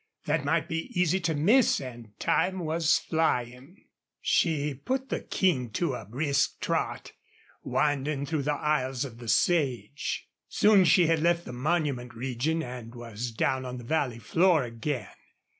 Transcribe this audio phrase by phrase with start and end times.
[0.25, 3.85] That might be easy to miss and time was flying.
[4.19, 7.11] She put the King to a brisk trot,
[7.61, 10.27] winding through the aisles of the sage.
[10.49, 15.05] Soon she had left the monument region and was down on the valley floor again.